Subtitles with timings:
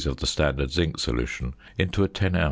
[0.07, 2.39] of the standard zinc solution into a 10 oz.